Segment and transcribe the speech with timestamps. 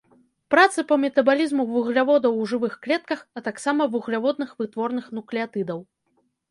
[0.53, 5.79] Працы па метабалізму вугляводаў ў жывых клетках, а таксама вугляводных вытворных нуклеатыдаў.